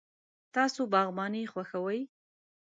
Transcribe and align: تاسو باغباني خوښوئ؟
تاسو 0.53 0.81
باغباني 0.93 1.43
خوښوئ؟ 1.51 1.99